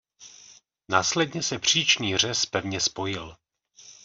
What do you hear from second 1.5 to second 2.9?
příčný řez pevně